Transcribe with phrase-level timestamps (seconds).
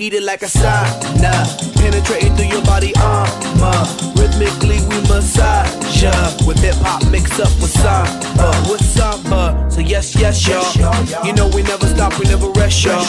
[0.00, 1.44] Heated like a sauna,
[1.76, 3.84] penetrating through your body armor.
[4.16, 6.10] Rhythmically we massage ya
[6.46, 9.70] with hip hop mixed up with samba, with samba.
[9.70, 11.26] So yes, yes, y'all.
[11.26, 13.04] You know we never stop, we never rest, y'all.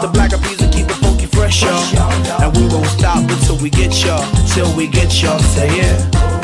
[0.00, 1.82] The black peas will keep it funky fresh, y'all.
[2.40, 4.22] And we won't stop until we get y'all,
[4.54, 5.40] till we get y'all.
[5.40, 6.37] Say yeah.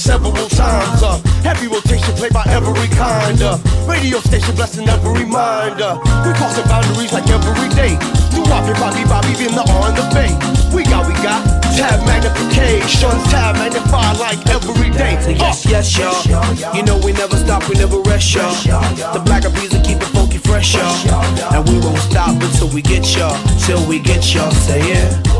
[0.00, 1.02] Several times.
[1.02, 3.40] Uh, heavy rotation played by every kind.
[3.40, 5.80] Uh, radio station blessing every mind.
[5.80, 7.94] Uh, we crossing boundaries like every day.
[8.32, 10.32] Do Bobby, Bobby, Bobby, being the on the bay.
[10.74, 11.40] We got, we got
[11.76, 15.20] tab magnification, tab magnified like every day.
[15.20, 16.74] So yes, yes, y'all.
[16.74, 18.54] You know we never stop, we never rest, y'all.
[19.12, 20.96] The black of will keep it funky fresh, y'all.
[21.54, 24.50] And we won't stop until we get y'all, till we get y'all.
[24.50, 25.39] Say yeah.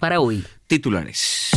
[0.00, 0.44] Para hoy.
[0.66, 1.50] Titulares.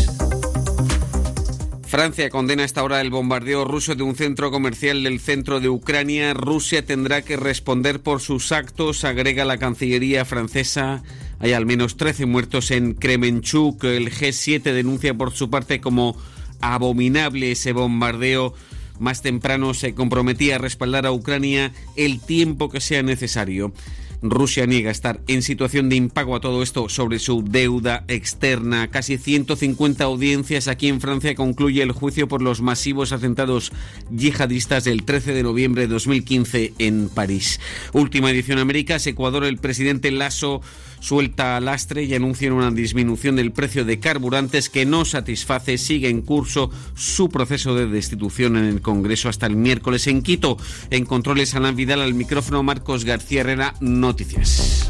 [1.86, 5.69] Francia condena a esta hora el bombardeo ruso de un centro comercial del centro de
[5.69, 6.33] Ucrania.
[6.33, 11.03] Rusia tendrá que responder por sus actos, agrega la Cancillería francesa.
[11.39, 13.83] Hay al menos 13 muertos en Kremenchuk.
[13.83, 16.15] El G7 denuncia por su parte como
[16.62, 18.54] abominable ese bombardeo
[19.00, 23.74] Más temprano se comprometía a respaldar a Ucrania el tiempo que sea necesario.
[24.21, 28.89] Rusia niega estar en situación de impago a todo esto sobre su deuda externa.
[28.89, 33.71] Casi 150 audiencias aquí en Francia concluye el juicio por los masivos atentados
[34.12, 37.59] yihadistas del 13 de noviembre de 2015 en París.
[37.94, 40.62] Última edición Américas, Ecuador, el presidente Lasso
[41.01, 45.77] suelta lastre y anuncia una disminución del precio de carburantes que no satisface.
[45.77, 50.57] Sigue en curso su proceso de destitución en el Congreso hasta el miércoles en Quito.
[50.89, 54.89] En controles Ana Vidal al micrófono Marcos García Herrera, Noticias.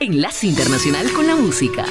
[0.00, 1.84] Enlace Internacional con la Música.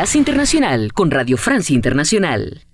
[0.00, 2.69] Enlace Internacional con Radio Francia Internacional.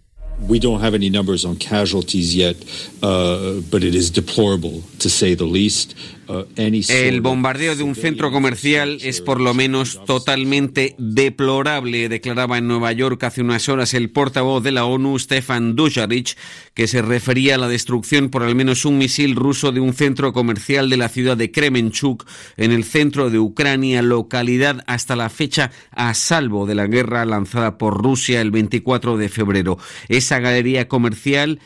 [0.49, 2.57] We don't have any numbers on casualties yet,
[3.03, 5.95] uh, but it is deplorable, to say the least.
[6.29, 12.67] Uh, El bombardeo de un centro comercial es por lo menos totalmente deplorable, declaraba en
[12.67, 16.37] Nueva York hace unas horas el portavoz de la ONU, Stefan Dujarric,
[16.75, 20.33] que se refería a la destrucción por al menos un misil ruso de un centro
[20.33, 22.27] comercial de la ciudad de Kremenchuk,
[22.57, 27.79] en el centro de Ucrania, localidad hasta la fecha a salvo de la guerra lanzada
[27.79, 29.79] por Rusia el 24 de febrero.
[30.09, 31.61] Esa galería comercial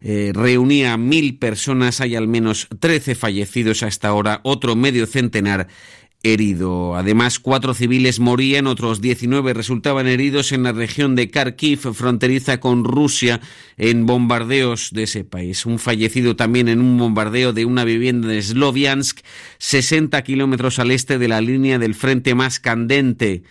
[0.00, 5.66] eh, reunía a mil personas, hay al menos 13 fallecidos hasta ahora, otro medio centenar
[6.22, 6.96] herido.
[6.96, 12.84] Además, cuatro civiles morían, otros 19 resultaban heridos en la región de Kharkiv, fronteriza con
[12.84, 13.40] Rusia,
[13.76, 15.66] en bombardeos de ese país.
[15.66, 19.20] Un fallecido también en un bombardeo de una vivienda de Sloviansk,
[19.58, 23.42] 60 kilómetros al este de la línea del frente más candente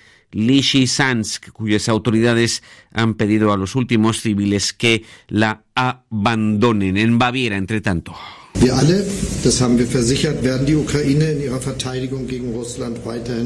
[0.88, 6.98] Sansk, cuyas autoridades han pedido a los últimos civiles que la abandonen.
[6.98, 8.16] En Baviera, entre tanto.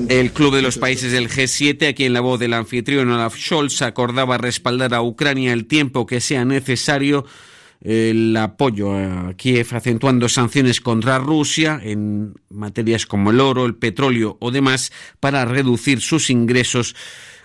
[0.09, 3.81] El Club de los Países del G7, aquí en la voz del anfitrión Olaf Scholz,
[3.81, 7.25] acordaba respaldar a Ucrania el tiempo que sea necesario
[7.81, 14.37] el apoyo a Kiev acentuando sanciones contra Rusia en materias como el oro, el petróleo
[14.39, 16.95] o demás para reducir sus ingresos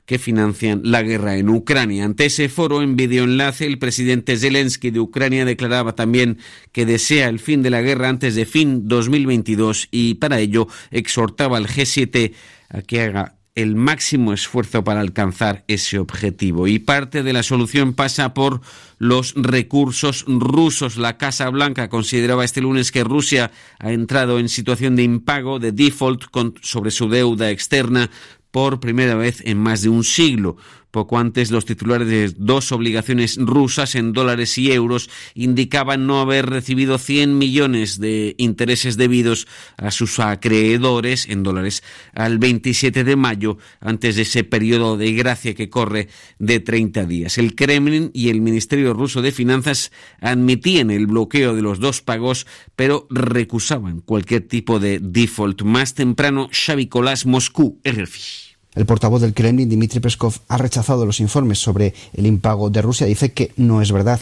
[0.04, 2.04] que financian la guerra en Ucrania.
[2.04, 6.38] Ante ese foro en videoenlace, el presidente Zelensky de Ucrania declaraba también
[6.70, 11.56] que desea el fin de la guerra antes de fin 2022 y para ello exhortaba
[11.56, 12.32] al G7
[12.68, 16.68] a que haga el máximo esfuerzo para alcanzar ese objetivo.
[16.68, 18.60] Y parte de la solución pasa por
[18.98, 20.98] los recursos rusos.
[20.98, 25.72] La Casa Blanca consideraba este lunes que Rusia ha entrado en situación de impago, de
[25.72, 26.25] default
[26.62, 28.10] sobre su deuda externa
[28.50, 30.56] por primera vez en más de un siglo.
[30.96, 36.46] Poco antes, los titulares de dos obligaciones rusas en dólares y euros indicaban no haber
[36.46, 41.82] recibido 100 millones de intereses debidos a sus acreedores en dólares
[42.14, 47.36] al 27 de mayo, antes de ese periodo de gracia que corre de 30 días.
[47.36, 52.46] El Kremlin y el Ministerio ruso de Finanzas admitían el bloqueo de los dos pagos,
[52.74, 55.60] pero recusaban cualquier tipo de default.
[55.60, 58.45] Más temprano, Xavi Colás, Moscú, RFI.
[58.76, 63.06] El portavoz del Kremlin, Dmitry Peskov, ha rechazado los informes sobre el impago de Rusia.
[63.06, 64.21] Dice que no es verdad.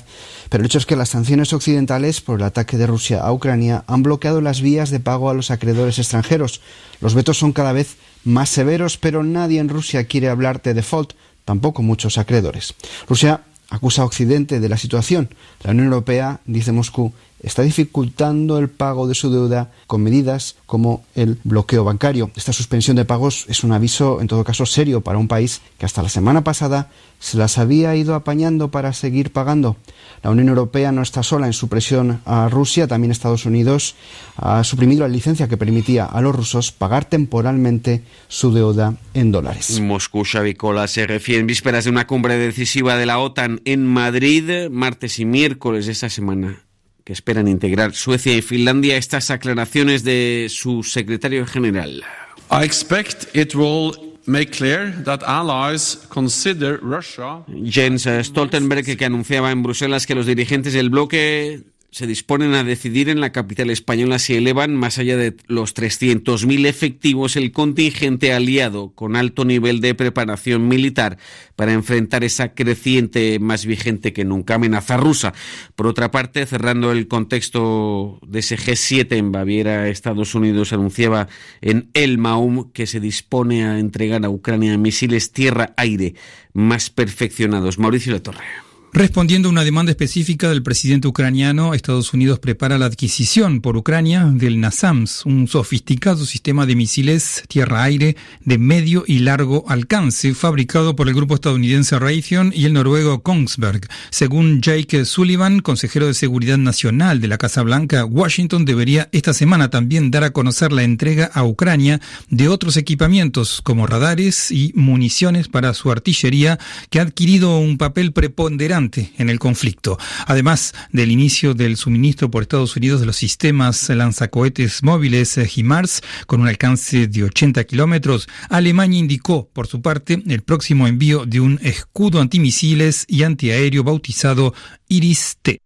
[0.49, 3.83] Pero el hecho es que las sanciones occidentales por el ataque de Rusia a Ucrania
[3.89, 6.61] han bloqueado las vías de pago a los acreedores extranjeros.
[7.01, 11.15] Los vetos son cada vez más severos, pero nadie en Rusia quiere hablar de default,
[11.45, 12.75] tampoco muchos acreedores.
[13.09, 15.35] Rusia acusa a Occidente de la situación.
[15.65, 17.13] La Unión Europea, dice Moscú,
[17.45, 22.31] está dificultando el pago de su deuda con medidas como el bloqueo bancario.
[22.35, 25.87] Esta suspensión de pagos es un aviso, en todo caso, serio para un país que
[25.87, 29.77] hasta la semana pasada se las había ido apañando para seguir pagando.
[30.23, 33.95] La Unión Europea no está sola en su presión a Rusia, también Estados Unidos
[34.37, 39.81] ha suprimido la licencia que permitía a los rusos pagar temporalmente su deuda en dólares.
[39.81, 44.69] Moscú, Xavicola se refiere en vísperas de una cumbre decisiva de la OTAN en Madrid,
[44.71, 46.65] martes y miércoles de esta semana
[47.05, 52.03] que esperan integrar Suecia y Finlandia estas aclaraciones de su secretario general.
[52.51, 53.93] I expect it will
[54.27, 60.73] make clear that allies consider Russia Jens Stoltenberg que anunciaba en Bruselas que los dirigentes
[60.73, 61.63] del bloque
[61.95, 66.67] se disponen a decidir en la capital española si elevan más allá de los 300.000
[66.67, 71.19] efectivos el contingente aliado con alto nivel de preparación militar
[71.55, 75.35] para enfrentar esa creciente más vigente que nunca amenaza rusa.
[75.77, 81.29] Por otra parte, cerrando el contexto de ese G7 en Baviera, Estados Unidos anunciaba
[81.61, 86.17] en El Maum que se dispone a entregar a Ucrania misiles tierra-aire
[86.55, 87.79] más perfeccionados.
[87.79, 88.64] Mauricio La Torre.
[88.97, 94.31] Respondiendo a una demanda específica del presidente ucraniano, Estados Unidos prepara la adquisición por Ucrania
[94.33, 101.09] del NASAMS, un sofisticado sistema de misiles tierra-aire de medio y largo alcance, fabricado por
[101.09, 103.89] el grupo estadounidense Raytheon y el noruego Kongsberg.
[104.11, 109.71] Según Jake Sullivan, consejero de Seguridad Nacional de la Casa Blanca, Washington debería esta semana
[109.71, 115.49] también dar a conocer la entrega a Ucrania de otros equipamientos como radares y municiones
[115.49, 116.61] para su artillería,
[116.91, 118.84] que ha adquirido un papel preponderante
[119.19, 119.99] en el conflicto.
[120.27, 126.03] Además del inicio del suministro por Estados Unidos de los sistemas lanzacohetes móviles eh, HIMARS
[126.27, 131.41] con un alcance de 80 kilómetros, Alemania indicó, por su parte, el próximo envío de
[131.41, 134.55] un escudo antimisiles y antiaéreo bautizado
[134.89, 135.59] Iris-T.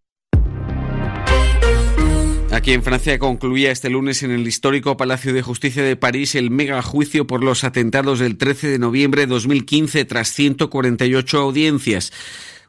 [2.51, 6.51] Aquí en Francia concluía este lunes en el histórico Palacio de Justicia de París el
[6.51, 12.13] mega juicio por los atentados del 13 de noviembre de 2015 tras 148 audiencias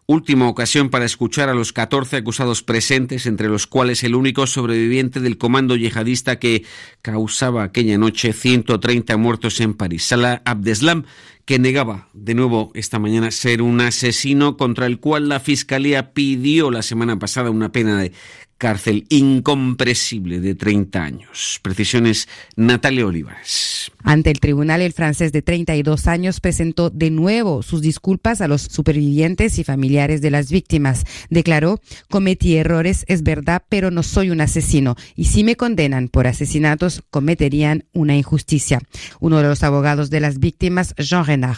[0.09, 5.19] última ocasión para escuchar a los 14 acusados presentes, entre los cuales el único sobreviviente
[5.19, 6.65] del comando yihadista que
[7.03, 10.05] causaba aquella noche 130 muertos en París.
[10.05, 11.05] Salah Abdeslam,
[11.45, 16.71] que negaba de nuevo esta mañana ser un asesino contra el cual la Fiscalía pidió
[16.71, 18.11] la semana pasada una pena de
[18.59, 21.59] cárcel incompresible de 30 años.
[21.63, 23.91] Precisiones Natalia Olivares.
[24.03, 28.61] Ante el tribunal, el francés de 32 años presentó de nuevo sus disculpas a los
[28.61, 31.05] supervivientes y familiares de las víctimas.
[31.29, 34.95] Declaró, cometí errores, es verdad, pero no soy un asesino.
[35.15, 38.81] Y si me condenan por asesinatos, cometerían una injusticia.
[39.21, 41.57] Uno de los abogados de las víctimas, Jean Renard.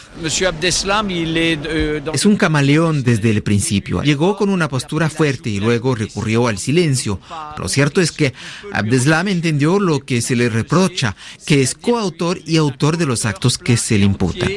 [2.12, 4.02] Es un camaleón desde el principio.
[4.02, 6.91] Llegó con una postura fuerte y luego recurrió al silencio
[7.58, 8.32] lo cierto es que
[8.72, 13.58] Abdeslam entendió lo que se le reprocha, que es coautor y autor de los actos
[13.58, 14.48] que se le imputan.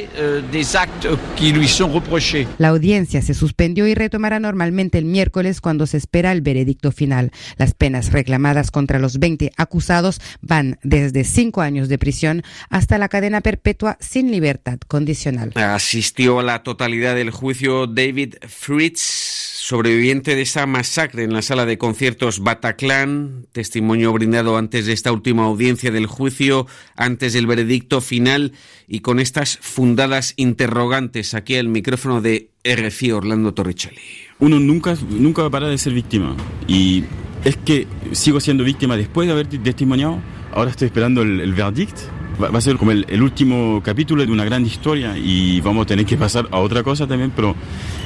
[2.58, 7.32] La audiencia se suspendió y retomará normalmente el miércoles cuando se espera el veredicto final.
[7.56, 13.08] Las penas reclamadas contra los 20 acusados van desde cinco años de prisión hasta la
[13.08, 15.52] cadena perpetua sin libertad condicional.
[15.54, 21.66] Asistió a la totalidad del juicio David Fritz sobreviviente de esa masacre en la sala
[21.66, 28.00] de conciertos Bataclan, testimonio brindado antes de esta última audiencia del juicio, antes del veredicto
[28.00, 28.52] final
[28.86, 33.98] y con estas fundadas interrogantes aquí al micrófono de RFI Orlando Torricelli.
[34.38, 36.36] Uno nunca, nunca va a parar de ser víctima
[36.68, 37.02] y
[37.44, 40.20] es que sigo siendo víctima después de haber testimoniado,
[40.52, 41.98] ahora estoy esperando el, el verdict
[42.40, 45.86] va, a ser como el, el, último capítulo de una gran historia y vamos a
[45.86, 47.56] tener que pasar a otra cosa también, pero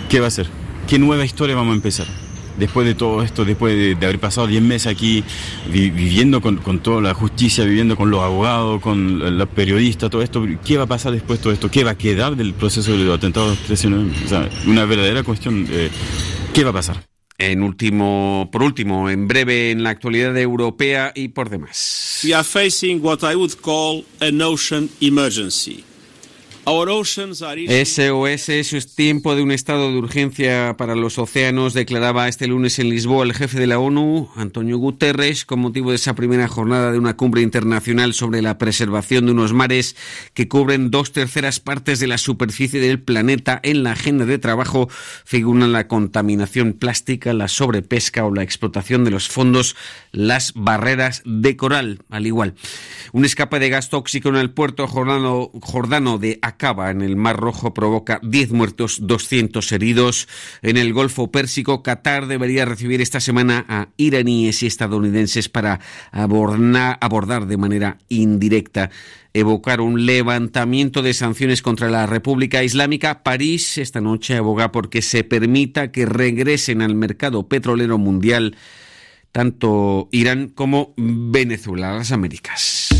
[0.08, 0.46] ¿qué va a ser?
[0.90, 2.08] ¿Qué nueva historia vamos a empezar?
[2.58, 5.22] Después de todo esto, después de, haber pasado 10 meses aquí
[5.70, 10.78] viviendo con, toda la justicia, viviendo con los abogados, con los periodistas, todo esto, ¿qué
[10.78, 11.70] va a pasar después de todo esto?
[11.70, 14.10] ¿Qué va a quedar del proceso de los atentados 39?
[14.24, 15.90] O sea, una verdadera cuestión, de
[16.52, 17.04] ¿qué va a pasar?
[17.38, 22.22] En último, por último, en breve en la actualidad europea y por demás.
[22.24, 25.84] We are facing what I would call an ocean emergency.
[27.84, 32.90] SOS es tiempo de un estado de urgencia para los océanos, declaraba este lunes en
[32.90, 36.98] Lisboa el jefe de la ONU, Antonio Guterres, con motivo de esa primera jornada de
[36.98, 39.96] una cumbre internacional sobre la preservación de unos mares
[40.34, 43.58] que cubren dos terceras partes de la superficie del planeta.
[43.62, 44.88] En la agenda de trabajo
[45.24, 49.76] figuran la contaminación plástica, la sobrepesca o la explotación de los fondos,
[50.12, 52.54] las barreras de coral, al igual.
[53.12, 57.36] Un escape de gas tóxico en el puerto jordano, jordano de acaba en el Mar
[57.36, 60.28] Rojo provoca 10 muertos, 200 heridos.
[60.62, 65.80] En el Golfo Pérsico, Qatar debería recibir esta semana a iraníes y estadounidenses para
[66.12, 68.90] abordar, de manera indirecta
[69.32, 73.22] evocar un levantamiento de sanciones contra la República Islámica.
[73.22, 78.56] París esta noche aboga porque se permita que regresen al mercado petrolero mundial
[79.32, 82.99] tanto Irán como Venezuela, las Américas.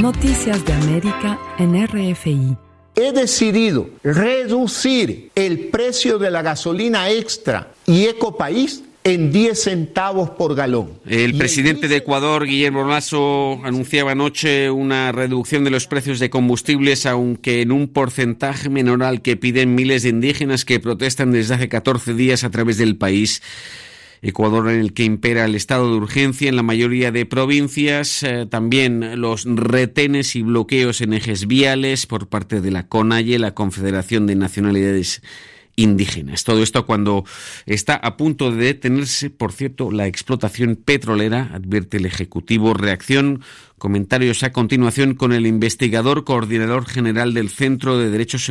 [0.00, 2.56] Noticias de América en RFI.
[2.96, 10.54] He decidido reducir el precio de la gasolina extra y Ecopaís en 10 centavos por
[10.54, 10.98] galón.
[11.06, 17.04] El presidente de Ecuador, Guillermo Lasso, anunciaba anoche una reducción de los precios de combustibles,
[17.04, 21.68] aunque en un porcentaje menor al que piden miles de indígenas que protestan desde hace
[21.68, 23.42] 14 días a través del país.
[24.22, 28.46] Ecuador en el que impera el estado de urgencia en la mayoría de provincias, eh,
[28.46, 34.26] también los retenes y bloqueos en ejes viales por parte de la CONAIE, la Confederación
[34.26, 35.22] de Nacionalidades
[35.76, 36.44] indígenas.
[36.44, 37.24] Todo esto cuando
[37.66, 42.74] está a punto de detenerse, por cierto, la explotación petrolera, advierte el Ejecutivo.
[42.74, 43.42] Reacción,
[43.78, 48.50] comentarios a continuación con el investigador coordinador general del Centro de Derechos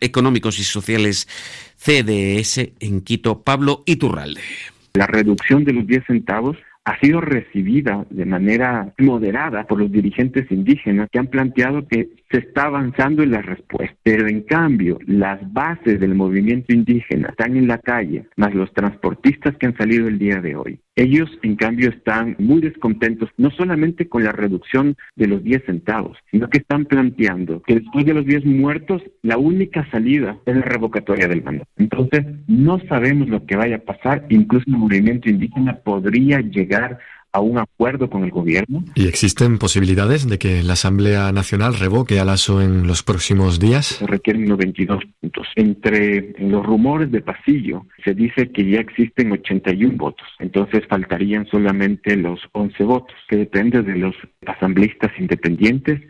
[0.00, 1.28] Económicos y Sociales
[1.76, 4.73] CDS en Quito, Pablo Iturralde.
[4.96, 10.48] La reducción de los 10 centavos ha sido recibida de manera moderada por los dirigentes
[10.52, 13.96] indígenas que han planteado que se está avanzando en la respuesta.
[14.02, 19.56] Pero en cambio, las bases del movimiento indígena están en la calle, más los transportistas
[19.56, 20.80] que han salido el día de hoy.
[20.96, 26.16] Ellos, en cambio, están muy descontentos, no solamente con la reducción de los 10 centavos,
[26.30, 30.62] sino que están planteando que después de los 10 muertos, la única salida es la
[30.62, 31.68] revocatoria del mandato.
[31.76, 36.98] Entonces, no sabemos lo que vaya a pasar, incluso el movimiento indígena podría llegar
[37.34, 38.84] a un acuerdo con el gobierno.
[38.94, 43.86] ¿Y existen posibilidades de que la Asamblea Nacional revoque a Lasso en los próximos días?
[43.86, 45.48] Se requieren 92 puntos.
[45.56, 52.16] Entre los rumores de pasillo se dice que ya existen 81 votos, entonces faltarían solamente
[52.16, 54.14] los 11 votos, que depende de los
[54.46, 56.00] asambleístas independientes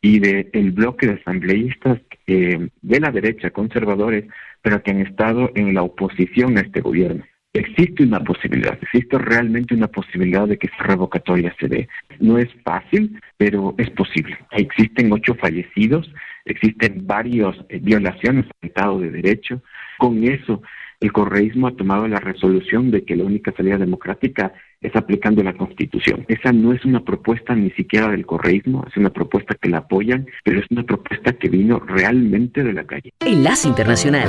[0.00, 4.24] y del el bloque de asambleístas eh, de la derecha, conservadores,
[4.60, 7.24] pero que han estado en la oposición a este gobierno.
[7.54, 11.88] Existe una posibilidad, existe realmente una posibilidad de que esa revocatoria se dé.
[12.18, 14.38] No es fácil, pero es posible.
[14.52, 16.10] Existen ocho fallecidos,
[16.46, 19.60] existen varias eh, violaciones al Estado de Derecho.
[19.98, 20.62] Con eso,
[21.00, 25.52] el correísmo ha tomado la resolución de que la única salida democrática es aplicando la
[25.52, 26.24] Constitución.
[26.28, 30.26] Esa no es una propuesta ni siquiera del correísmo, es una propuesta que la apoyan,
[30.42, 33.12] pero es una propuesta que vino realmente de la calle.
[33.20, 34.28] Enlace Internacional.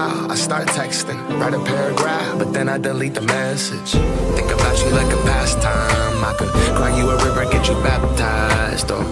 [0.00, 0.30] while.
[0.30, 3.92] I start texting, write a paragraph, but then I delete the message.
[4.36, 6.24] Think about you like a pastime.
[6.30, 8.90] I could cry you a river, get you baptized.
[8.90, 9.02] Or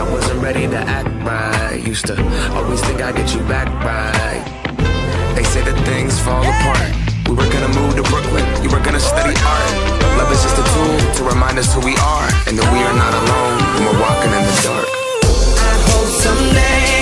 [0.00, 1.80] I wasn't ready to act right.
[1.86, 2.16] Used to
[2.56, 4.42] always think I'd get you back right.
[5.36, 6.90] They say that things fall apart.
[7.28, 9.72] We were gonna move to Brooklyn, you were gonna study art.
[10.18, 12.96] Love is just a tool to remind us who we are, and that we are
[13.04, 14.88] not alone when we're walking in the dark.
[15.70, 17.01] I hope someday.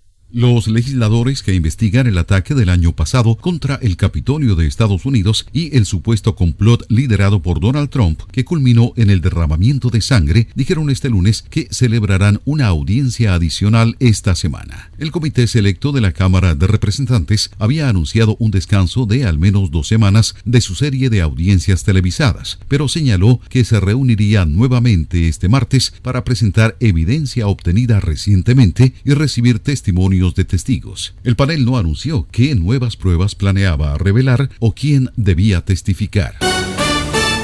[0.33, 5.45] Los legisladores que investigan el ataque del año pasado contra el Capitolio de Estados Unidos
[5.51, 10.47] y el supuesto complot liderado por Donald Trump que culminó en el derramamiento de sangre
[10.55, 14.89] dijeron este lunes que celebrarán una audiencia adicional esta semana.
[14.97, 19.69] El comité selecto de la Cámara de Representantes había anunciado un descanso de al menos
[19.69, 25.49] dos semanas de su serie de audiencias televisadas, pero señaló que se reuniría nuevamente este
[25.49, 31.15] martes para presentar evidencia obtenida recientemente y recibir testimonios de testigos.
[31.23, 36.35] El panel no anunció qué nuevas pruebas planeaba revelar o quién debía testificar.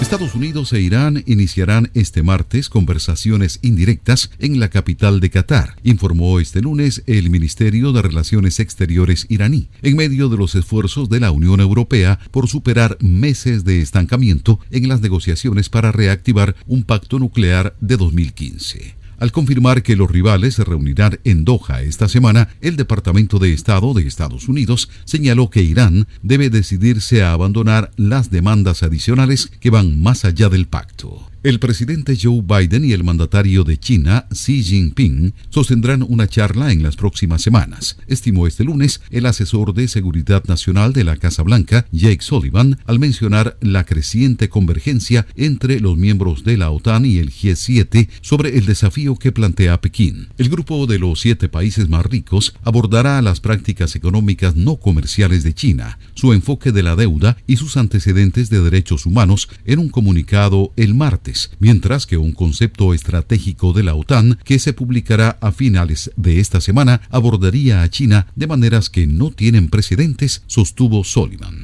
[0.01, 6.39] Estados Unidos e Irán iniciarán este martes conversaciones indirectas en la capital de Qatar, informó
[6.39, 11.31] este lunes el Ministerio de Relaciones Exteriores iraní, en medio de los esfuerzos de la
[11.31, 17.75] Unión Europea por superar meses de estancamiento en las negociaciones para reactivar un pacto nuclear
[17.81, 18.96] de 2015.
[19.19, 23.93] Al confirmar que los rivales se reunirán en Doha esta semana, el Departamento de Estado
[23.93, 30.01] de Estados Unidos señaló que Irán debe decidirse a abandonar las demandas adicionales que van
[30.03, 31.31] más allá del pacto.
[31.47, 36.83] El presidente Joe Biden y el mandatario de China, Xi Jinping, sostendrán una charla en
[36.83, 41.85] las próximas semanas, estimó este lunes el asesor de Seguridad Nacional de la Casa Blanca,
[41.93, 47.31] Jake Sullivan, al mencionar la creciente convergencia entre los miembros de la OTAN y el
[47.31, 50.27] G7 sobre el desafío que plantea Pekín.
[50.37, 55.53] El grupo de los siete países más ricos abordará las prácticas económicas no comerciales de
[55.53, 60.73] China, su enfoque de la deuda y sus antecedentes de derechos humanos en un comunicado
[60.75, 66.11] el martes mientras que un concepto estratégico de la OTAN que se publicará a finales
[66.15, 71.61] de esta semana abordaría a China de maneras que no tienen precedentes, sostuvo Sullivan.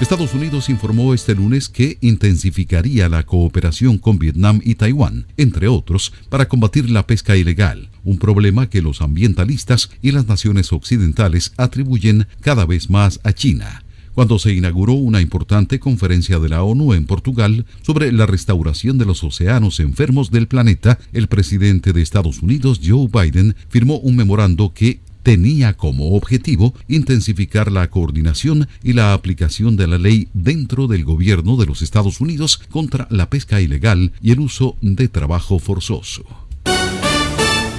[0.00, 6.12] Estados Unidos informó este lunes que intensificaría la cooperación con Vietnam y Taiwán, entre otros,
[6.28, 12.26] para combatir la pesca ilegal, un problema que los ambientalistas y las naciones occidentales atribuyen
[12.42, 13.85] cada vez más a China
[14.16, 19.04] cuando se inauguró una importante conferencia de la ONU en Portugal sobre la restauración de
[19.04, 24.72] los océanos enfermos del planeta, el presidente de Estados Unidos, Joe Biden, firmó un memorando
[24.72, 31.04] que tenía como objetivo intensificar la coordinación y la aplicación de la ley dentro del
[31.04, 36.45] gobierno de los Estados Unidos contra la pesca ilegal y el uso de trabajo forzoso.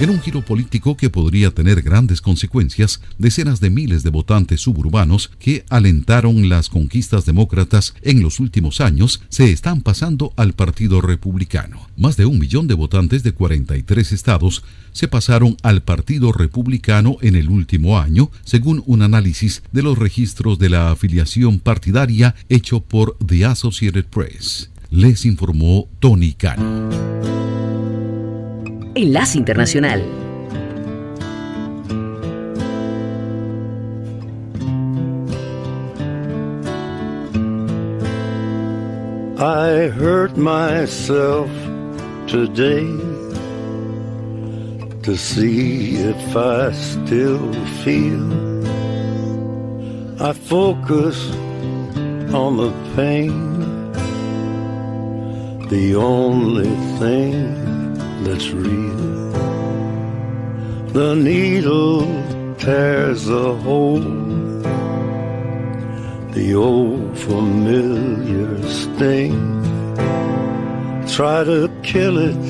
[0.00, 5.32] En un giro político que podría tener grandes consecuencias, decenas de miles de votantes suburbanos
[5.40, 11.88] que alentaron las conquistas demócratas en los últimos años se están pasando al Partido Republicano.
[11.96, 17.34] Más de un millón de votantes de 43 estados se pasaron al Partido Republicano en
[17.34, 23.16] el último año, según un análisis de los registros de la afiliación partidaria hecho por
[23.26, 24.70] The Associated Press.
[24.90, 27.47] Les informó Tony Khan.
[28.98, 30.00] Enlace Internacional.
[39.38, 41.48] I hurt myself
[42.26, 42.88] today
[45.04, 47.52] to see if I still
[47.84, 48.26] feel.
[50.20, 51.30] I focus
[52.34, 53.32] on the pain,
[55.68, 57.67] the only thing
[58.28, 59.32] that's real.
[60.92, 62.02] The needle
[62.56, 64.00] tears a hole,
[66.36, 69.38] the old familiar sting.
[71.16, 72.44] Try to kill it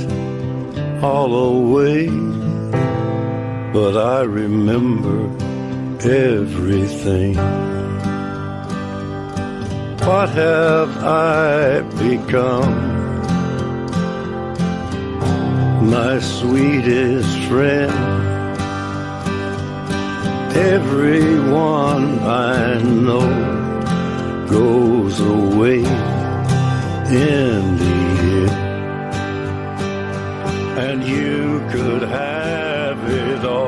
[1.03, 2.09] all away,
[3.73, 5.19] but I remember
[6.01, 7.37] everything.
[10.09, 12.98] What have I become?
[15.91, 17.91] My sweetest friend.
[20.55, 23.29] Everyone I know
[24.51, 25.85] goes away in
[27.05, 27.81] the end,
[30.79, 33.68] and you could have it all.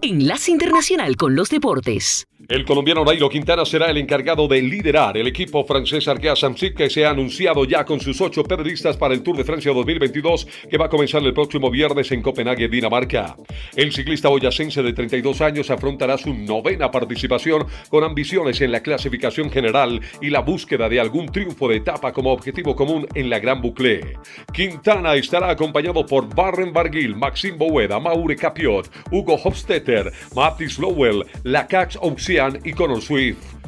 [0.00, 2.26] Enlace Internacional con los Deportes.
[2.52, 6.90] El colombiano Nairo Quintana será el encargado de liderar el equipo francés Arkea Samsic que
[6.90, 10.76] se ha anunciado ya con sus ocho periodistas para el Tour de Francia 2022 que
[10.76, 13.36] va a comenzar el próximo viernes en Copenhague, Dinamarca.
[13.74, 19.50] El ciclista boyacense de 32 años afrontará su novena participación con ambiciones en la clasificación
[19.50, 23.62] general y la búsqueda de algún triunfo de etapa como objetivo común en la Gran
[23.62, 24.18] Boucle.
[24.52, 31.96] Quintana estará acompañado por Barren Barguil, Maxime Boueda, Maure Capiot, Hugo Hofstetter, Mathis Lowell, Lacax
[32.42, 33.61] Ocean y Swift.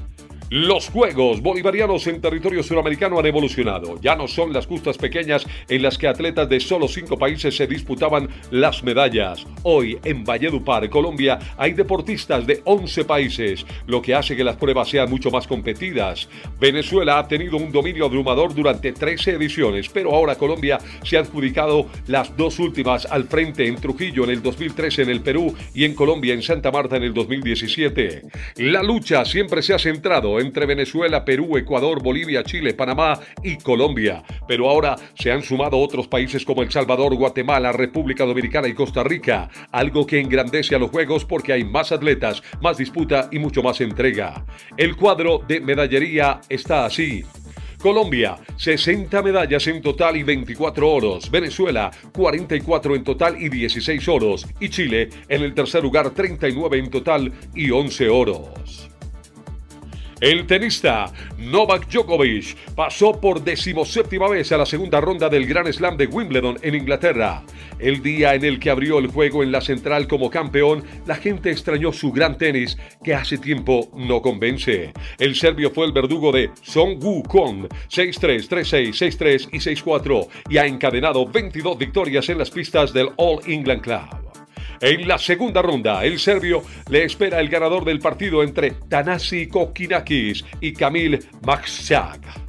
[0.51, 3.99] Los Juegos Bolivarianos en territorio suramericano han evolucionado.
[4.03, 7.67] Ya no son las justas pequeñas en las que atletas de solo cinco países se
[7.67, 9.47] disputaban las medallas.
[9.63, 14.91] Hoy, en Valledupar, Colombia, hay deportistas de 11 países, lo que hace que las pruebas
[14.91, 16.29] sean mucho más competidas.
[16.61, 21.87] Venezuela ha tenido un dominio abrumador durante 13 ediciones, pero ahora Colombia se ha adjudicado
[22.07, 25.95] las dos últimas al frente en Trujillo en el 2013 en el Perú y en
[25.95, 28.23] Colombia en Santa Marta en el 2017.
[28.57, 34.23] La lucha siempre se ha centrado entre Venezuela, Perú, Ecuador, Bolivia, Chile, Panamá y Colombia.
[34.47, 39.03] Pero ahora se han sumado otros países como El Salvador, Guatemala, República Dominicana y Costa
[39.03, 43.63] Rica, algo que engrandece a los Juegos porque hay más atletas, más disputa y mucho
[43.63, 44.45] más entrega.
[44.77, 47.25] El cuadro de medallería está así.
[47.85, 51.31] Colombia, 60 medallas en total y 24 oros.
[51.31, 54.47] Venezuela, 44 en total y 16 oros.
[54.59, 58.94] Y Chile, en el tercer lugar, 39 en total y 11 oros.
[60.21, 65.97] El tenista Novak Djokovic pasó por decimoséptima vez a la segunda ronda del Grand Slam
[65.97, 67.43] de Wimbledon en Inglaterra.
[67.79, 71.51] El día en el que abrió el juego en la central como campeón, la gente
[71.51, 74.93] extrañó su gran tenis que hace tiempo no convence.
[75.19, 80.67] El serbio fue el verdugo de Song Wukong, 6-3, 3-6, 6-3 y 6-4 y ha
[80.67, 84.24] encadenado 22 victorias en las pistas del All England Club.
[84.85, 90.45] En la segunda ronda, el serbio le espera el ganador del partido entre Tanasi Kokinakis
[90.61, 92.44] y Kamil Maksak.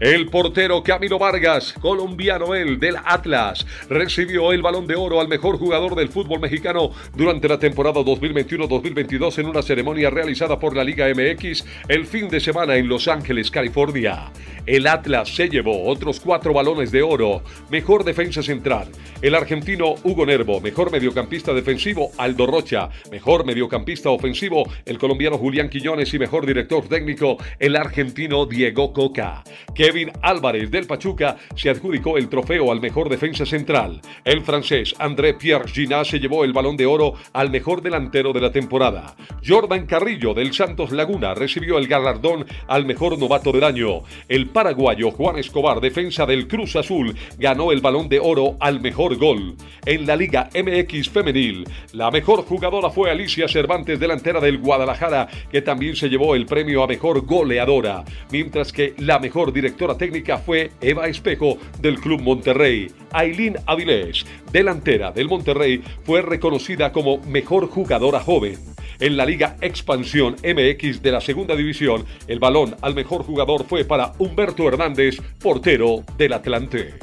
[0.00, 5.58] El portero Camilo Vargas, colombiano él, del Atlas, recibió el balón de oro al mejor
[5.58, 11.06] jugador del fútbol mexicano durante la temporada 2021-2022 en una ceremonia realizada por la Liga
[11.06, 14.32] MX el fin de semana en Los Ángeles, California.
[14.64, 17.42] El Atlas se llevó otros cuatro balones de oro.
[17.70, 18.88] Mejor defensa central,
[19.20, 20.60] el argentino Hugo Nervo.
[20.60, 22.88] Mejor mediocampista defensivo, Aldo Rocha.
[23.10, 26.14] Mejor mediocampista ofensivo, el colombiano Julián Quiñones.
[26.14, 29.42] Y mejor director técnico, el argentino Diego Coca.
[29.90, 34.00] Kevin Álvarez del Pachuca se adjudicó el trofeo al mejor defensa central.
[34.24, 38.40] El francés André Pierre Ginat se llevó el balón de oro al mejor delantero de
[38.40, 39.16] la temporada.
[39.44, 44.04] Jordan Carrillo del Santos Laguna recibió el galardón al mejor novato del año.
[44.28, 49.16] El paraguayo Juan Escobar, defensa del Cruz Azul, ganó el balón de oro al mejor
[49.16, 49.56] gol.
[49.86, 55.62] En la Liga MX Femenil, la mejor jugadora fue Alicia Cervantes, delantera del Guadalajara, que
[55.62, 60.70] también se llevó el premio a mejor goleadora, mientras que la mejor directora técnica fue
[60.80, 62.90] Eva Espejo del Club Monterrey.
[63.12, 68.58] Aileen Avilés, delantera del Monterrey, fue reconocida como mejor jugadora joven.
[69.00, 73.84] En la Liga Expansión MX de la Segunda División, el balón al mejor jugador fue
[73.84, 76.94] para Humberto Hernández, portero del Atlante.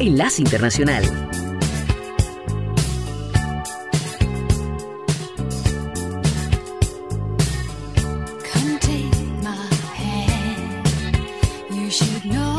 [0.00, 1.04] Enlace Internacional.
[11.96, 12.55] Should know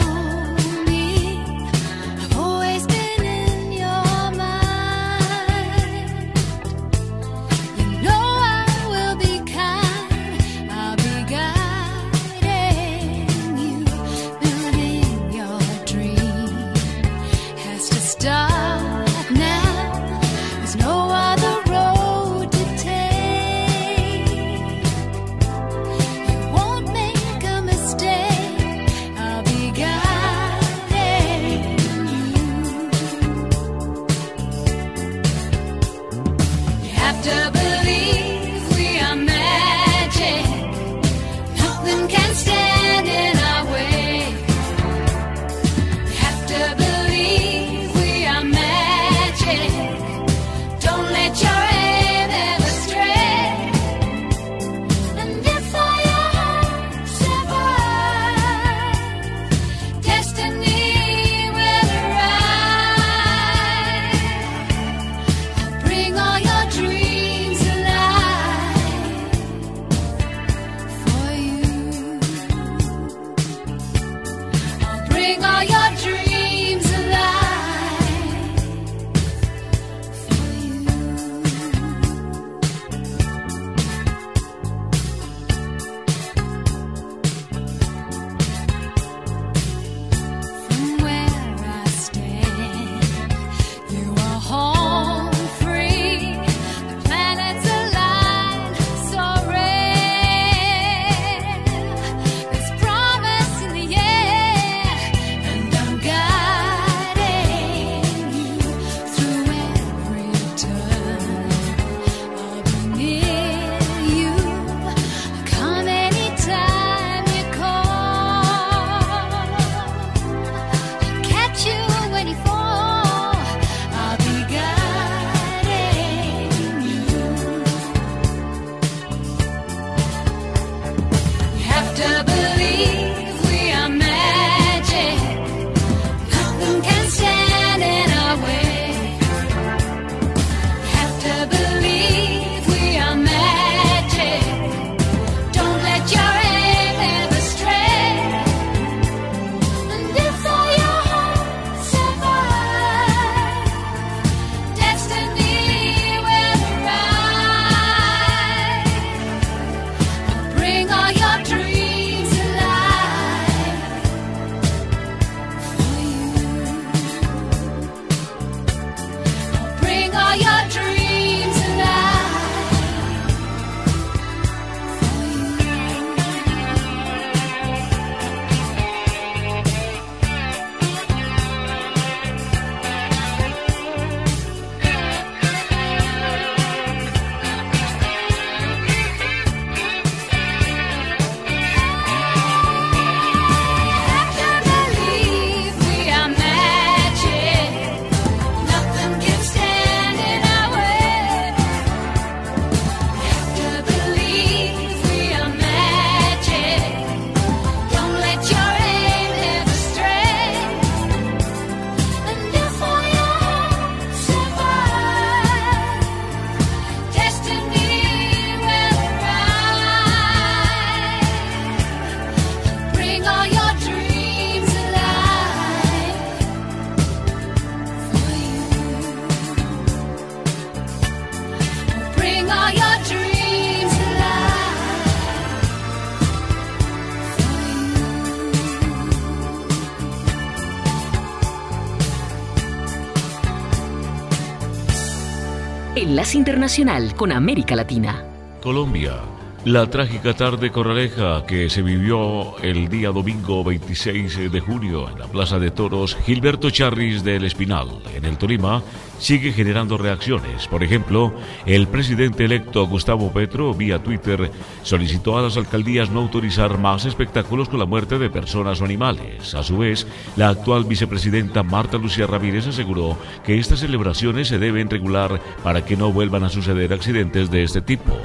[246.35, 248.23] Internacional con América Latina.
[248.61, 249.36] Colombia.
[249.67, 255.27] La trágica tarde corraleja que se vivió el día domingo 26 de junio en la
[255.27, 258.81] Plaza de Toros Gilberto Charris del Espinal, en el Tolima,
[259.19, 260.69] sigue generando reacciones.
[260.69, 261.33] Por ejemplo,
[261.65, 264.49] el presidente electo Gustavo Petro, vía Twitter,
[264.83, 269.53] solicitó a las alcaldías no autorizar más espectáculos con la muerte de personas o animales.
[269.53, 270.07] A su vez,
[270.37, 275.97] la actual vicepresidenta Marta Lucía Ramírez aseguró que estas celebraciones se deben regular para que
[275.97, 278.17] no vuelvan a suceder accidentes de este tipo.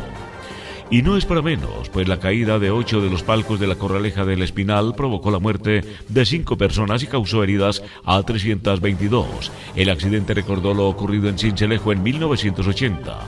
[0.93, 3.77] Y no es para menos, pues la caída de ocho de los palcos de la
[3.77, 9.51] Corraleja del Espinal provocó la muerte de cinco personas y causó heridas a 322.
[9.75, 13.21] El accidente recordó lo ocurrido en Cincelejo en 1980,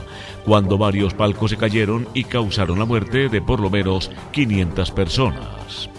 [0.45, 5.89] cuando varios palcos se cayeron y causaron la muerte de por lo menos 500 personas.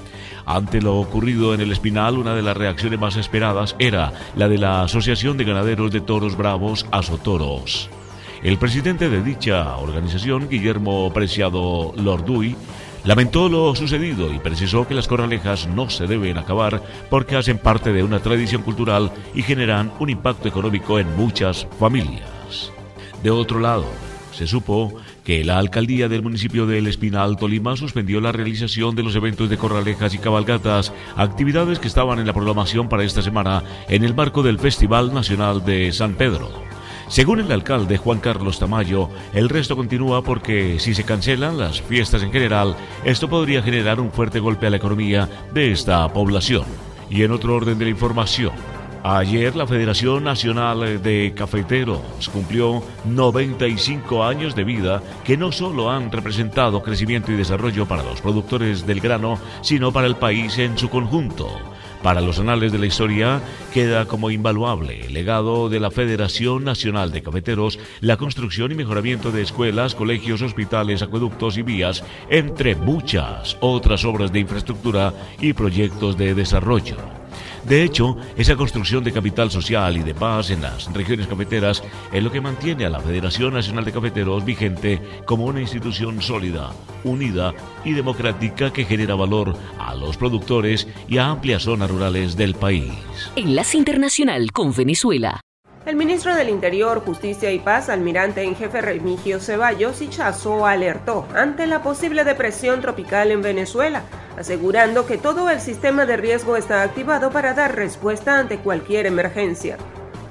[0.45, 4.59] Ante lo ocurrido en el Espinal, una de las reacciones más esperadas era la de
[4.59, 7.91] la Asociación de Ganaderos de Toros Bravos, Asotoros.
[8.47, 12.55] El presidente de dicha organización, Guillermo Preciado Lorduy,
[13.03, 16.81] lamentó lo sucedido y precisó que las corralejas no se deben acabar
[17.11, 22.71] porque hacen parte de una tradición cultural y generan un impacto económico en muchas familias.
[23.21, 23.87] De otro lado,
[24.31, 24.95] se supo
[25.25, 29.51] que la alcaldía del municipio de El Espinal, Tolima, suspendió la realización de los eventos
[29.51, 34.15] de corralejas y cabalgatas, actividades que estaban en la programación para esta semana en el
[34.15, 36.66] marco del Festival Nacional de San Pedro.
[37.09, 42.23] Según el alcalde Juan Carlos Tamayo, el resto continúa porque si se cancelan las fiestas
[42.23, 46.65] en general, esto podría generar un fuerte golpe a la economía de esta población.
[47.09, 48.53] Y en otro orden de la información,
[49.09, 56.11] Ayer la Federación Nacional de Cafeteros cumplió 95 años de vida que no solo han
[56.11, 60.91] representado crecimiento y desarrollo para los productores del grano, sino para el país en su
[60.91, 61.49] conjunto.
[62.07, 63.41] Para los anales de la historia
[63.75, 69.33] queda como invaluable el legado de la Federación Nacional de Cafeteros, la construcción y mejoramiento
[69.33, 76.17] de escuelas, colegios, hospitales, acueductos y vías, entre muchas otras obras de infraestructura y proyectos
[76.17, 76.97] de desarrollo.
[77.69, 82.23] De hecho, esa construcción de capital social y de paz en las regiones cafeteras es
[82.23, 86.71] lo que mantiene a la Federación Nacional de Cafeteros vigente como una institución sólida,
[87.03, 87.55] unida
[87.85, 92.93] y democrática que genera valor a los productores y a amplias zonas rurales del país.
[93.35, 95.41] Enlace Internacional con Venezuela.
[95.87, 101.69] El ministro del Interior, Justicia y Paz, almirante en jefe Remigio Ceballos Hichazo, alertó ante
[101.69, 104.03] la posible depresión tropical en Venezuela,
[104.37, 109.77] asegurando que todo el sistema de riesgo está activado para dar respuesta ante cualquier emergencia.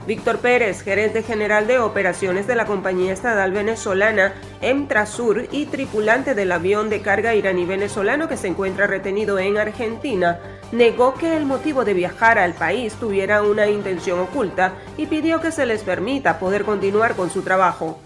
[0.07, 6.51] Víctor Pérez, gerente general de operaciones de la compañía estatal venezolana Emtrasur y tripulante del
[6.51, 10.39] avión de carga iraní venezolano que se encuentra retenido en Argentina,
[10.71, 15.51] negó que el motivo de viajar al país tuviera una intención oculta y pidió que
[15.51, 17.99] se les permita poder continuar con su trabajo.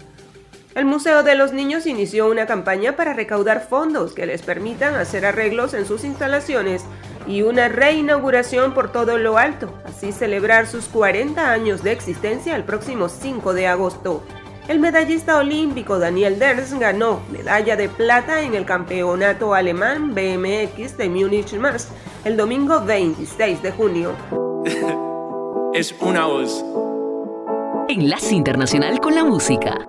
[0.74, 5.26] El Museo de los Niños inició una campaña para recaudar fondos que les permitan hacer
[5.26, 6.84] arreglos en sus instalaciones
[7.26, 12.62] y una reinauguración por todo lo alto, así celebrar sus 40 años de existencia el
[12.62, 14.22] próximo 5 de agosto.
[14.68, 21.08] El medallista olímpico Daniel Ders ganó medalla de plata en el campeonato alemán BMX de
[21.08, 21.88] Múnich Más
[22.24, 24.12] el domingo 26 de junio.
[25.74, 26.64] es una voz.
[27.88, 29.88] Enlace Internacional con la Música.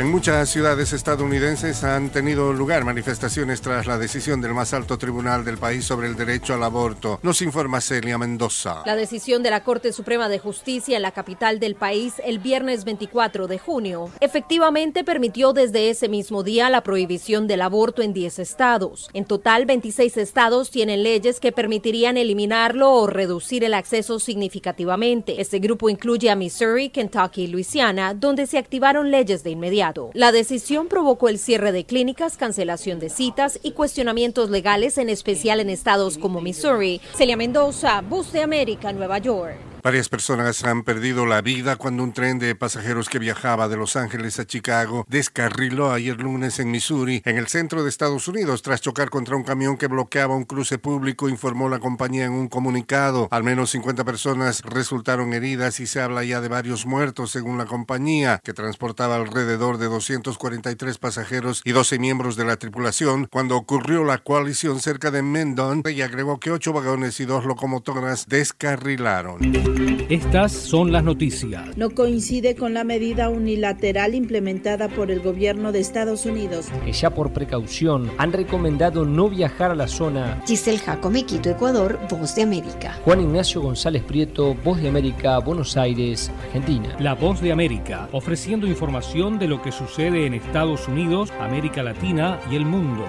[0.00, 5.44] En muchas ciudades estadounidenses han tenido lugar manifestaciones tras la decisión del más alto tribunal
[5.44, 7.20] del país sobre el derecho al aborto.
[7.22, 8.82] Nos informa Celia Mendoza.
[8.86, 12.86] La decisión de la Corte Suprema de Justicia en la capital del país el viernes
[12.86, 18.38] 24 de junio efectivamente permitió desde ese mismo día la prohibición del aborto en 10
[18.38, 19.10] estados.
[19.12, 25.42] En total, 26 estados tienen leyes que permitirían eliminarlo o reducir el acceso significativamente.
[25.42, 29.89] Este grupo incluye a Missouri, Kentucky y Luisiana, donde se activaron leyes de inmediato.
[30.14, 35.60] La decisión provocó el cierre de clínicas, cancelación de citas y cuestionamientos legales, en especial
[35.60, 37.00] en estados como Missouri.
[37.14, 39.69] Celia Mendoza, Voz de América, Nueva York.
[39.82, 43.96] Varias personas han perdido la vida cuando un tren de pasajeros que viajaba de Los
[43.96, 48.82] Ángeles a Chicago descarriló ayer lunes en Missouri, en el centro de Estados Unidos, tras
[48.82, 53.28] chocar contra un camión que bloqueaba un cruce público, informó la compañía en un comunicado.
[53.30, 57.64] Al menos 50 personas resultaron heridas y se habla ya de varios muertos, según la
[57.64, 64.04] compañía, que transportaba alrededor de 243 pasajeros y 12 miembros de la tripulación, cuando ocurrió
[64.04, 69.69] la colisión cerca de Mendon, y agregó que ocho vagones y dos locomotoras descarrilaron.
[70.10, 71.76] Estas son las noticias.
[71.76, 76.66] No coincide con la medida unilateral implementada por el gobierno de Estados Unidos.
[76.84, 80.42] Que ya por precaución han recomendado no viajar a la zona.
[80.46, 82.98] Giselle Jacome, Quito, Ecuador, Voz de América.
[83.04, 86.96] Juan Ignacio González Prieto, Voz de América, Buenos Aires, Argentina.
[86.98, 92.40] La Voz de América, ofreciendo información de lo que sucede en Estados Unidos, América Latina
[92.50, 93.04] y el mundo.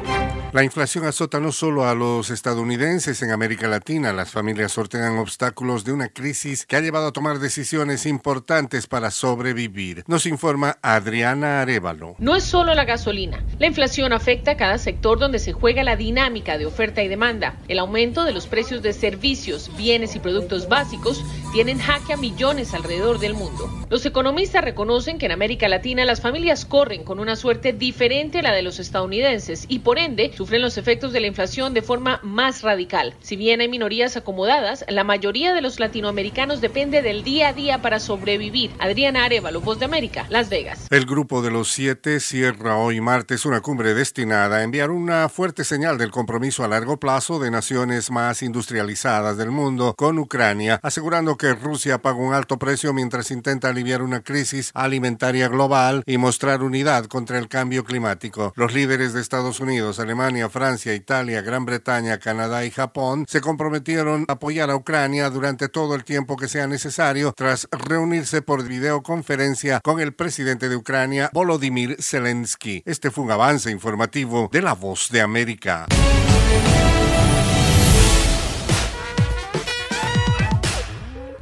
[0.53, 5.85] La inflación azota no solo a los estadounidenses en América Latina, las familias sortean obstáculos
[5.85, 10.03] de una crisis que ha llevado a tomar decisiones importantes para sobrevivir.
[10.07, 12.15] Nos informa Adriana Arevalo.
[12.19, 13.43] No es solo la gasolina.
[13.57, 17.57] La inflación afecta a cada sector donde se juega la dinámica de oferta y demanda.
[17.69, 21.23] El aumento de los precios de servicios, bienes y productos básicos
[21.53, 23.69] tienen jaque a millones alrededor del mundo.
[23.89, 28.41] Los economistas reconocen que en América Latina las familias corren con una suerte diferente a
[28.41, 32.19] la de los estadounidenses y por ende sufren los efectos de la inflación de forma
[32.23, 33.13] más radical.
[33.21, 37.83] Si bien hay minorías acomodadas, la mayoría de los latinoamericanos depende del día a día
[37.83, 38.71] para sobrevivir.
[38.79, 40.87] Adriana Arevalo, Voz de América, Las Vegas.
[40.89, 45.63] El grupo de los siete cierra hoy martes una cumbre destinada a enviar una fuerte
[45.63, 51.37] señal del compromiso a largo plazo de naciones más industrializadas del mundo con Ucrania, asegurando
[51.37, 56.63] que Rusia paga un alto precio mientras intenta aliviar una crisis alimentaria global y mostrar
[56.63, 58.51] unidad contra el cambio climático.
[58.55, 64.25] Los líderes de Estados Unidos, Alemania, Francia, Italia, Gran Bretaña, Canadá y Japón se comprometieron
[64.27, 69.79] a apoyar a Ucrania durante todo el tiempo que sea necesario tras reunirse por videoconferencia
[69.81, 72.83] con el presidente de Ucrania, Volodymyr Zelensky.
[72.85, 75.87] Este fue un avance informativo de La Voz de América.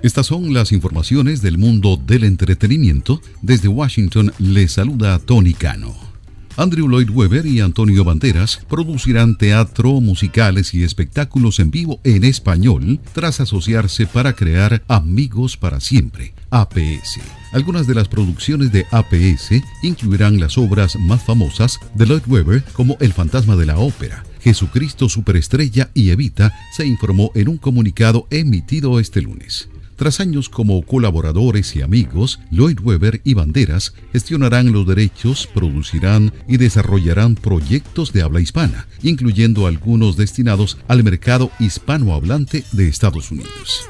[0.02, 3.22] Estas son las informaciones del mundo del entretenimiento.
[3.42, 6.09] Desde Washington les saluda Tony Cano.
[6.60, 13.00] Andrew Lloyd Webber y Antonio Banderas producirán teatro, musicales y espectáculos en vivo en español
[13.14, 17.22] tras asociarse para crear Amigos para Siempre, APS.
[17.54, 22.98] Algunas de las producciones de APS incluirán las obras más famosas de Lloyd Webber como
[23.00, 29.00] El fantasma de la ópera, Jesucristo Superestrella y Evita, se informó en un comunicado emitido
[29.00, 29.70] este lunes.
[30.00, 36.56] Tras años como colaboradores y amigos, Lloyd Webber y Banderas gestionarán los derechos, producirán y
[36.56, 43.90] desarrollarán proyectos de habla hispana, incluyendo algunos destinados al mercado hispanohablante de Estados Unidos.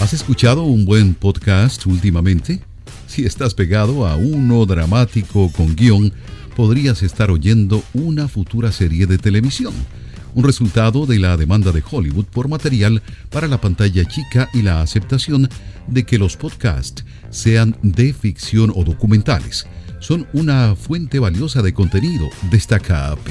[0.00, 2.62] ¿Has escuchado un buen podcast últimamente?
[3.06, 6.14] Si estás pegado a uno dramático con guion,
[6.56, 9.74] podrías estar oyendo una futura serie de televisión
[10.36, 14.82] un resultado de la demanda de Hollywood por material para la pantalla chica y la
[14.82, 15.48] aceptación
[15.88, 19.66] de que los podcasts sean de ficción o documentales.
[19.98, 23.28] Son una fuente valiosa de contenido, destaca AP.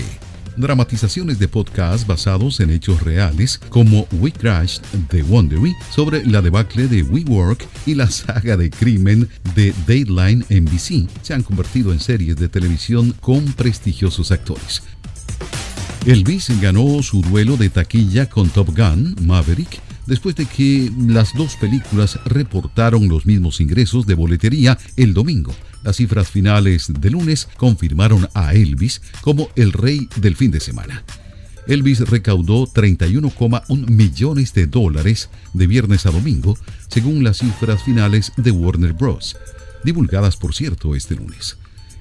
[0.58, 4.82] dramatizaciones de podcast basados en hechos reales como We Crashed
[5.12, 11.08] de Wondery sobre la debacle de WeWork y la saga de crimen de Dateline NBC
[11.22, 14.82] se han convertido en series de televisión con prestigiosos actores.
[16.06, 21.56] Elvis ganó su duelo de taquilla con Top Gun Maverick después de que las dos
[21.56, 25.52] películas reportaron los mismos ingresos de boletería el domingo.
[25.84, 31.04] Las cifras finales de lunes confirmaron a Elvis como el rey del fin de semana.
[31.68, 36.56] Elvis recaudó 31,1 millones de dólares de viernes a domingo,
[36.88, 39.36] según las cifras finales de Warner Bros.,
[39.84, 41.58] divulgadas por cierto este lunes.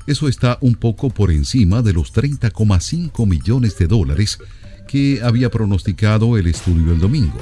[0.07, 4.39] Eso está un poco por encima de los 30,5 millones de dólares
[4.87, 7.39] que había pronosticado el estudio el domingo.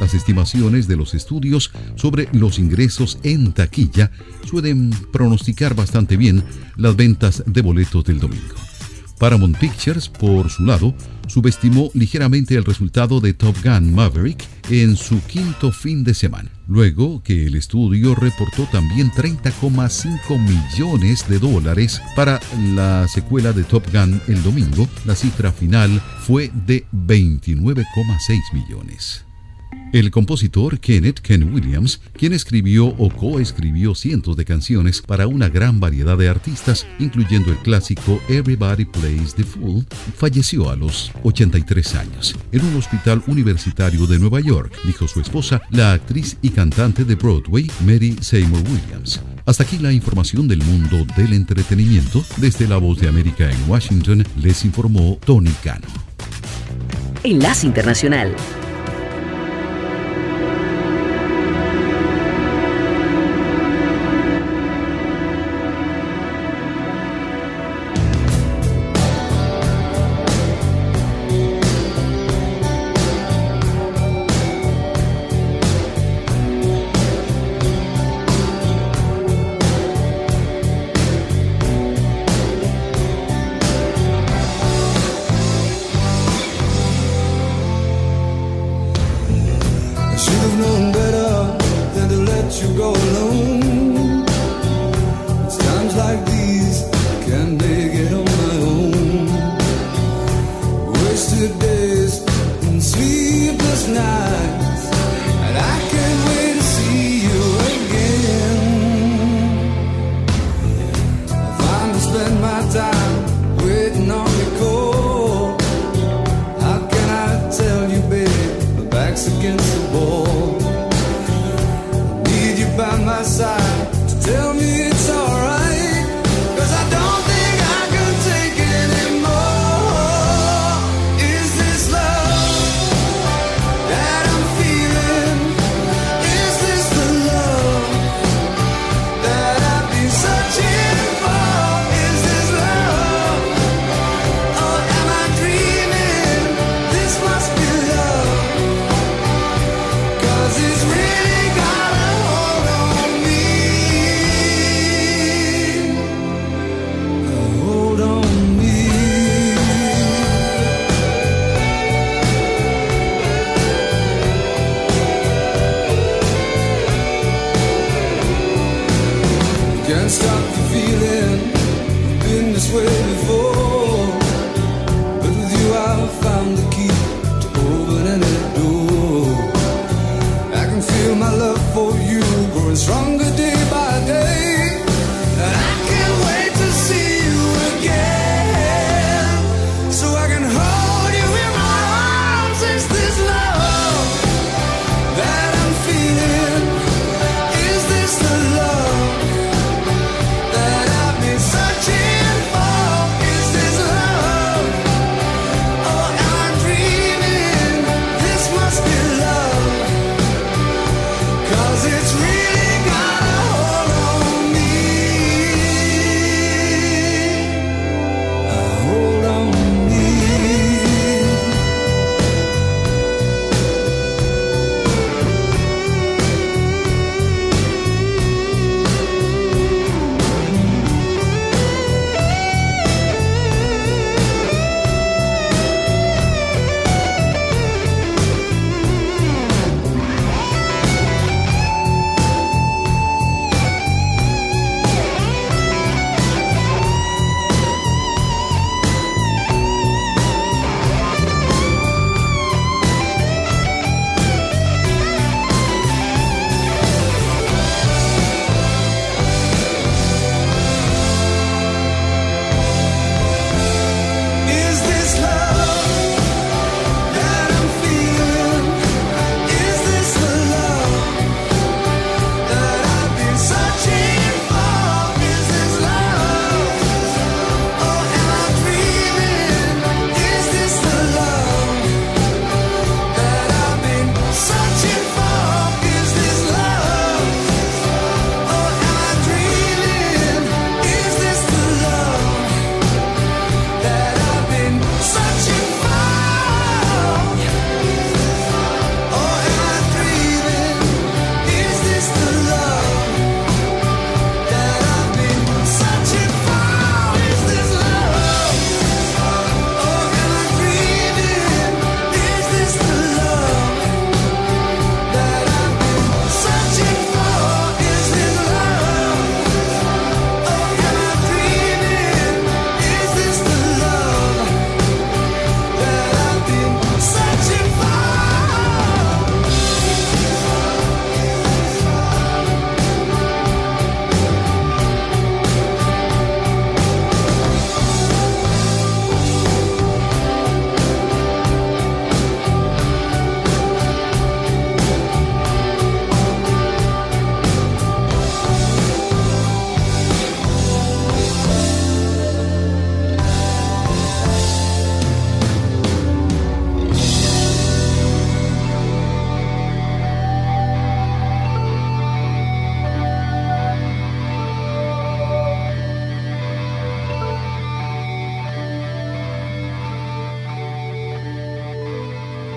[0.00, 4.10] Las estimaciones de los estudios sobre los ingresos en taquilla
[4.48, 6.42] suelen pronosticar bastante bien
[6.76, 8.69] las ventas de boletos del domingo.
[9.20, 10.94] Paramount Pictures, por su lado,
[11.28, 17.22] subestimó ligeramente el resultado de Top Gun Maverick en su quinto fin de semana, luego
[17.22, 22.40] que el estudio reportó también 30,5 millones de dólares para
[22.74, 29.29] la secuela de Top Gun el domingo, la cifra final fue de 29,6 millones.
[29.92, 35.80] El compositor Kenneth Ken Williams, quien escribió o coescribió cientos de canciones para una gran
[35.80, 39.84] variedad de artistas, incluyendo el clásico Everybody Plays the Fool,
[40.16, 45.60] falleció a los 83 años en un hospital universitario de Nueva York, dijo su esposa,
[45.70, 49.20] la actriz y cantante de Broadway, Mary Seymour Williams.
[49.44, 52.24] Hasta aquí la información del mundo del entretenimiento.
[52.36, 55.88] Desde La Voz de América en Washington les informó Tony Cano.
[57.24, 58.36] Enlace Internacional.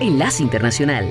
[0.06, 1.10] Enlace Internacional.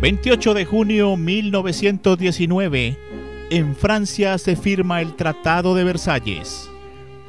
[0.00, 2.98] ...28 de junio 1919...
[3.50, 6.70] ...en Francia se firma el Tratado de Versalles...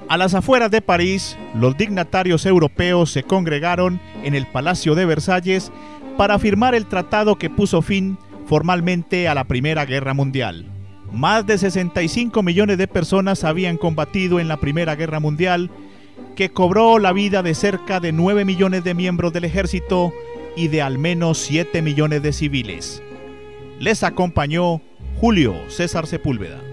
[0.09, 5.71] A las afueras de París, los dignatarios europeos se congregaron en el Palacio de Versalles
[6.17, 10.65] para firmar el tratado que puso fin formalmente a la Primera Guerra Mundial.
[11.13, 15.69] Más de 65 millones de personas habían combatido en la Primera Guerra Mundial,
[16.35, 20.11] que cobró la vida de cerca de 9 millones de miembros del ejército
[20.55, 23.03] y de al menos 7 millones de civiles.
[23.79, 24.81] Les acompañó
[25.19, 26.68] Julio César Sepúlveda.